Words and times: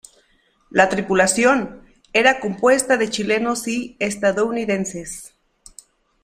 La 0.71 0.89
tripulación 0.89 1.85
era 2.11 2.39
compuesta 2.39 2.97
de 2.97 3.11
chilenos 3.11 3.67
y 3.67 3.97
estadounidenses. 3.99 5.35